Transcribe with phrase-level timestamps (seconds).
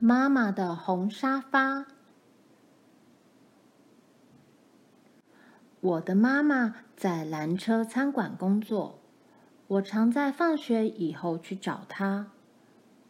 [0.00, 1.86] 妈妈的红沙发。
[5.80, 9.00] 我的妈妈在蓝车餐馆工作，
[9.66, 12.28] 我常在放学以后去找她。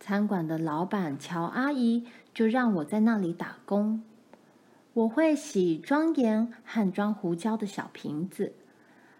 [0.00, 4.02] 餐馆的老板乔阿姨就让我在那里打工。
[4.94, 8.54] 我会洗装盐和装胡椒的小瓶子，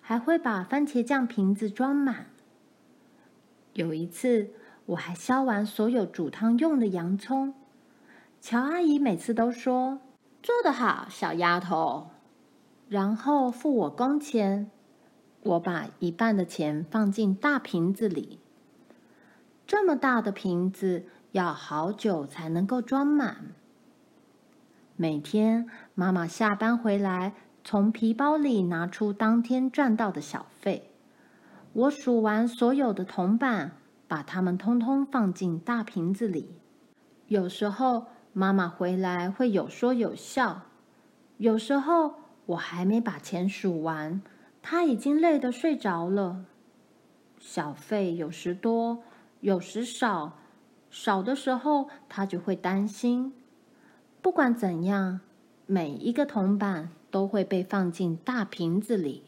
[0.00, 2.26] 还会把番茄酱瓶子装满。
[3.74, 4.50] 有一次，
[4.92, 7.54] 我还削完所有煮汤用的洋葱。
[8.40, 10.00] 乔阿姨每次都说
[10.42, 12.10] ：“做得好，小丫头。”
[12.88, 14.70] 然后付我工钱，
[15.42, 18.38] 我把一半的钱放进大瓶子里。
[19.66, 23.52] 这么大的瓶子要好久才能够装满。
[24.96, 27.32] 每天妈妈下班回来，
[27.64, 30.90] 从皮包里拿出当天赚到的小费。
[31.72, 33.78] 我数完所有的铜板，
[34.12, 36.50] 把它们通通放进大瓶子里。
[37.28, 40.64] 有时候妈妈回来会有说有笑，
[41.38, 42.16] 有时候。
[42.46, 44.20] 我还没把钱数完，
[44.60, 46.44] 他已经累得睡着了。
[47.38, 49.04] 小费有时多，
[49.40, 50.36] 有时少，
[50.90, 53.32] 少的时候他就会担心。
[54.20, 55.20] 不管怎样，
[55.66, 59.22] 每一个铜板都会被放进大瓶子里。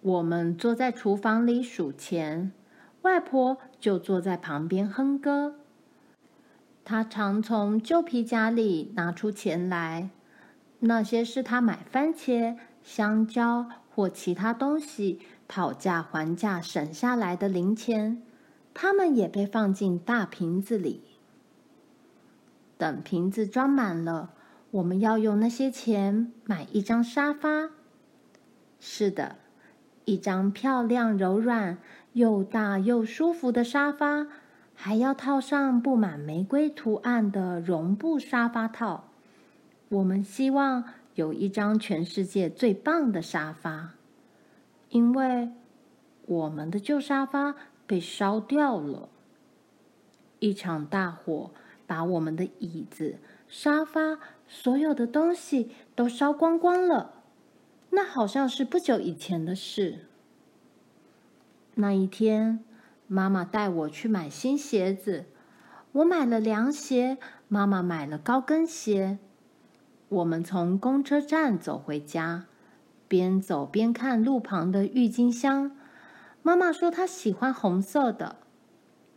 [0.00, 2.52] 我们坐在厨房里数钱，
[3.02, 5.56] 外婆就坐在旁边哼歌。
[6.84, 10.10] 她常从旧皮夹里拿出钱来。
[10.80, 15.18] 那些是他买番茄、香蕉或其他东西
[15.48, 18.22] 讨价还价省下来的零钱，
[18.72, 21.02] 他们也被放进大瓶子里。
[22.76, 24.30] 等瓶子装满了，
[24.70, 27.70] 我们要用那些钱买一张沙发。
[28.78, 29.38] 是的，
[30.08, 31.76] 一张漂亮、柔软、
[32.14, 34.26] 又大又舒服的沙发，
[34.74, 39.04] 还要套上布满玫瑰图案的绒布沙发套。
[39.90, 40.84] 我们希望
[41.14, 43.90] 有一张全世界最棒的沙发，
[44.88, 45.50] 因为
[46.24, 47.54] 我们的旧沙发
[47.86, 49.10] 被烧掉了。
[50.38, 51.50] 一场大火
[51.86, 57.17] 把我们的椅子、沙发、所有的东西都烧光光了。
[57.90, 60.06] 那好像是不久以前的事。
[61.74, 62.64] 那一天，
[63.06, 65.26] 妈妈带我去买新鞋子，
[65.92, 69.18] 我买了凉鞋，妈妈买了高跟鞋。
[70.08, 72.46] 我们从公车站走回家，
[73.06, 75.76] 边走边看路旁的郁金香。
[76.42, 78.36] 妈妈说她喜欢红色的，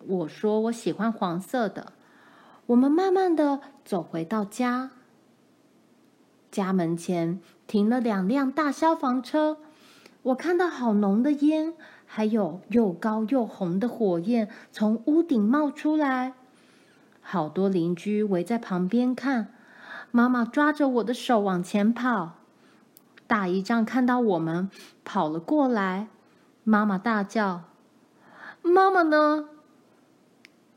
[0.05, 1.93] 我说我喜欢黄色的。
[2.67, 4.91] 我们慢慢的走回到家，
[6.51, 9.57] 家门前停了两辆大消防车。
[10.23, 11.73] 我看到好浓的烟，
[12.05, 16.33] 还有又高又红的火焰从屋顶冒出来。
[17.21, 19.53] 好多邻居围在旁边看。
[20.13, 22.33] 妈妈抓着我的手往前跑，
[23.27, 24.69] 大姨丈看到我们
[25.05, 26.09] 跑了过来，
[26.65, 27.61] 妈妈大叫
[28.61, 29.47] ：“妈妈呢？”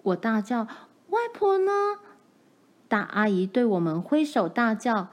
[0.04, 0.68] 我大叫
[1.10, 1.72] ：“外婆呢？”
[2.86, 5.08] 大阿姨对我们挥手大叫：“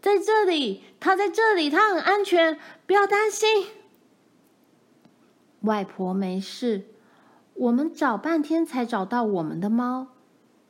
[0.00, 3.66] 在这里，她在这里，她很安全，不要担心。”
[5.62, 6.86] 外婆没事，
[7.52, 10.08] 我们找半天才找到我们的猫，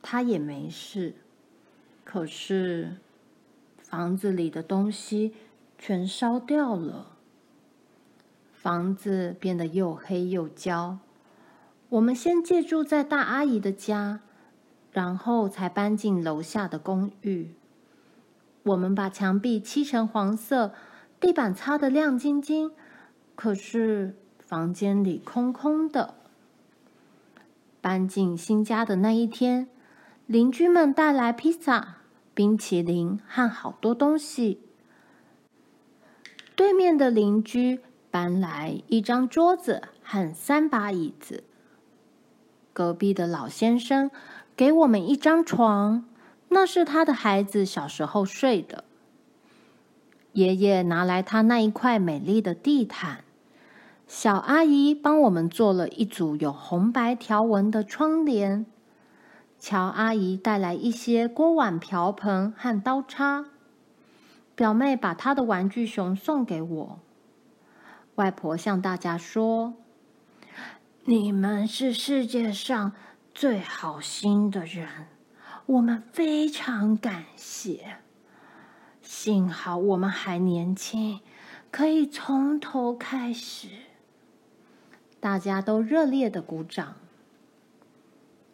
[0.01, 1.15] 它也没事。
[2.03, 2.97] 可是，
[3.81, 5.33] 房子里的东西
[5.77, 7.15] 全烧掉了，
[8.51, 10.99] 房子变得又黑又焦。
[11.87, 14.19] 我们先借住在大阿姨的家，
[14.91, 17.53] 然后才搬进楼下的公寓。
[18.63, 20.73] 我们把墙壁漆成黄色，
[21.19, 22.71] 地板擦得亮晶晶，
[23.35, 26.15] 可是房间里空空的。
[27.81, 29.67] 搬进新家的那一天，
[30.27, 31.97] 邻居们带来披萨。
[32.33, 34.61] 冰淇淋和好多东西。
[36.55, 41.43] 对面的邻居搬来一张桌子和三把椅子。
[42.71, 44.09] 隔壁的老先生
[44.55, 46.05] 给我们一张床，
[46.53, 48.83] 那是他的孩子小时候睡的。
[50.33, 53.23] 爷爷拿来他那一块美丽的地毯。
[54.05, 58.65] 小阿姨帮我们做了一组有红白条纹的窗帘。
[59.59, 63.45] 乔阿姨带来一些锅碗瓢盆和刀叉，
[64.53, 66.99] 表妹把她的玩具熊送给我。
[68.15, 69.75] 外婆向大家说
[71.05, 72.91] ：“你们是世界上
[73.33, 74.87] 最好心的人，
[75.71, 77.95] 我们非常感谢。
[79.01, 81.21] 幸好我们还年轻，
[81.71, 83.69] 可以从头开始。”
[85.21, 86.95] 大家都热烈的鼓掌。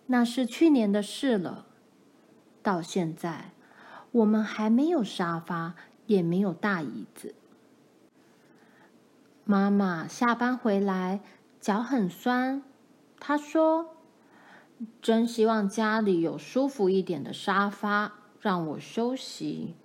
[0.06, 1.66] 那是去年的事了。
[2.62, 3.52] 到现在，
[4.12, 5.74] 我们还没有沙发，
[6.06, 7.34] 也没有大椅子。
[9.44, 11.22] 妈妈下班回来，
[11.60, 12.62] 脚很酸。
[13.20, 13.96] 她说
[15.02, 19.76] ：“真希望家里有舒服一点的沙发，让我休息。”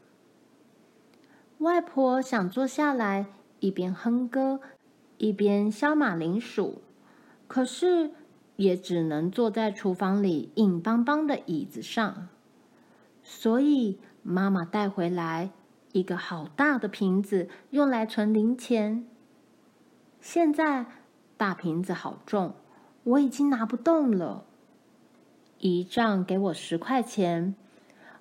[1.59, 3.27] 外婆想坐下来，
[3.61, 4.61] 一边哼歌，
[5.19, 6.83] 一边削马铃薯，
[7.47, 8.11] 可是
[8.57, 12.29] 也只能坐在厨房里硬邦邦的椅子上。
[13.23, 15.51] 所以妈妈带回来
[15.93, 19.07] 一个好大的瓶子，用来存零钱。
[20.21, 20.87] 现在
[21.37, 22.55] 大瓶子好重，
[23.05, 24.45] 我已经拿不动了。
[25.63, 27.55] 姨丈给我十块钱，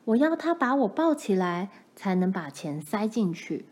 [0.06, 3.66] 我要他把我抱起来，才能把钱塞进去。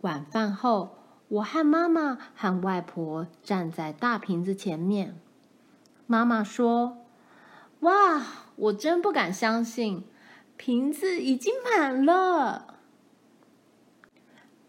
[0.00, 0.98] 晚饭后，
[1.28, 5.14] 我和妈妈和外婆站在大瓶子前面。
[6.08, 6.98] 妈妈说
[7.80, 8.20] ：“哇，
[8.56, 10.02] 我真不敢相信，
[10.56, 12.78] 瓶子已经满了。”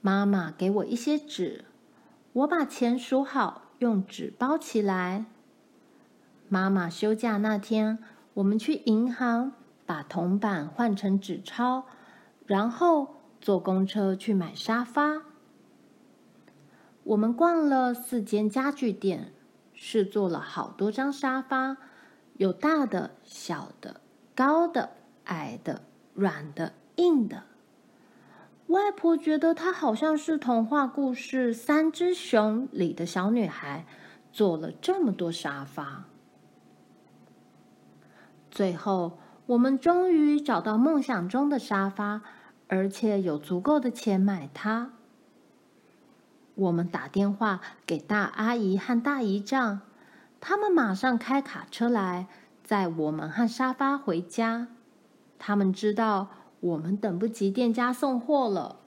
[0.01, 1.65] 妈妈给我一些纸，
[2.33, 5.25] 我把钱数好，用纸包起来。
[6.53, 7.97] 妈妈休假那天，
[8.35, 9.53] 我们去银行
[9.87, 11.85] 把铜板换成纸钞，
[12.45, 15.23] 然后坐公车去买沙发。
[17.05, 19.33] 我们逛了四间家具店，
[19.73, 21.77] 试坐了好多张沙发，
[22.37, 24.01] 有大的、小的、
[24.35, 24.91] 高的、
[25.23, 25.81] 矮的、
[26.13, 27.45] 软的、硬的。
[28.67, 33.87] 外婆觉得她好像是童话故事《三只熊》里的小女孩，
[34.31, 36.05] 做了这么多沙发。
[38.53, 39.17] 最后，
[39.47, 42.21] 我们终于找到梦想中的沙发，
[42.67, 44.91] 而且有足够的钱买它。
[46.53, 49.81] 我们打电话给大阿姨和大姨丈，
[50.39, 52.27] 他们马上开卡车来
[52.63, 54.67] 载我们和沙发回家。
[55.39, 56.29] 他们知道。
[56.63, 58.77] 我们等不及店家送货了。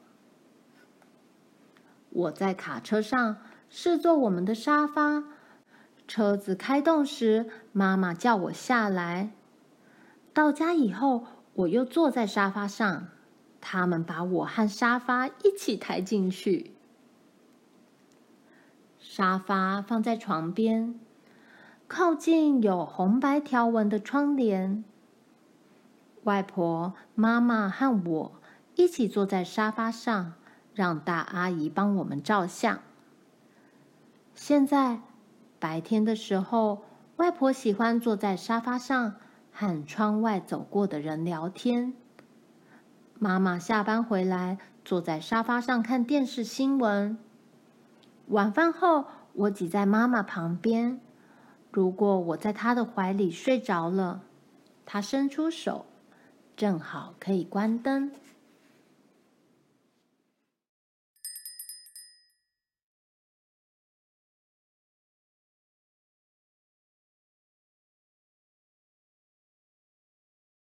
[2.08, 3.36] 我在卡车上
[3.68, 5.24] 试坐我们的沙发，
[6.08, 9.32] 车子开动时，妈妈叫我下来。
[10.36, 11.24] 到家以后，
[11.54, 13.08] 我又坐在沙发上，
[13.62, 16.72] 他们把我和沙发一起抬进去。
[18.98, 21.00] 沙发放在床边，
[21.88, 24.84] 靠近有红白条纹的窗帘。
[26.24, 28.32] 外婆、妈妈和我
[28.74, 30.34] 一起坐在沙发上，
[30.74, 32.80] 让大阿姨帮我们照相。
[34.34, 35.00] 现在
[35.58, 36.82] 白天的时候，
[37.16, 39.16] 外婆喜欢坐在沙发上
[39.58, 41.94] 和窗外走过的人聊天。
[43.18, 47.16] 妈妈下班回来，坐在沙发上看电视新闻。
[48.26, 51.00] 晚饭后，我挤在妈妈旁边。
[51.70, 54.20] 如果我在她的怀里睡着了，
[54.84, 55.86] 她伸出手。
[56.54, 58.12] 正好可以关灯。